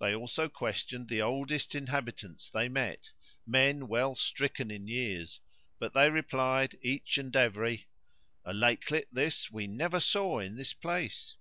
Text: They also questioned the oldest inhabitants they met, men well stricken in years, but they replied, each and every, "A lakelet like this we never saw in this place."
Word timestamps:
They 0.00 0.12
also 0.16 0.48
questioned 0.48 1.08
the 1.08 1.22
oldest 1.22 1.76
inhabitants 1.76 2.50
they 2.50 2.68
met, 2.68 3.12
men 3.46 3.86
well 3.86 4.16
stricken 4.16 4.68
in 4.72 4.88
years, 4.88 5.38
but 5.78 5.94
they 5.94 6.10
replied, 6.10 6.76
each 6.82 7.18
and 7.18 7.36
every, 7.36 7.86
"A 8.44 8.52
lakelet 8.52 8.90
like 8.90 9.08
this 9.12 9.52
we 9.52 9.68
never 9.68 10.00
saw 10.00 10.40
in 10.40 10.56
this 10.56 10.72
place." 10.72 11.36